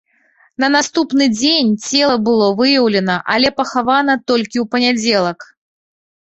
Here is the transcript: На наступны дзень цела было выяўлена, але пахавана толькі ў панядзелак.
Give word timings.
На 0.61 0.67
наступны 0.75 1.27
дзень 1.39 1.69
цела 1.89 2.15
было 2.29 2.47
выяўлена, 2.61 3.19
але 3.35 3.47
пахавана 3.61 4.17
толькі 4.33 4.57
ў 4.63 4.65
панядзелак. 4.73 5.39